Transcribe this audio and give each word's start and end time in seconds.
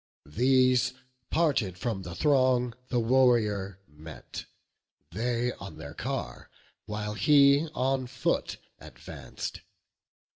These, 0.25 0.93
parted 1.29 1.77
from 1.77 2.01
the 2.01 2.15
throng, 2.15 2.73
the 2.87 2.99
warrior 2.99 3.77
met; 3.87 4.45
They 5.11 5.53
on 5.53 5.77
their 5.77 5.93
car, 5.93 6.49
while 6.87 7.13
he 7.13 7.67
on 7.75 8.07
foot 8.07 8.57
advanc'd. 8.79 9.61